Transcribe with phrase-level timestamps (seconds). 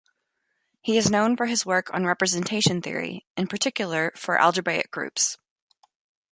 [0.81, 5.37] He is known for his work on representation theory, in particular for algebraic groups.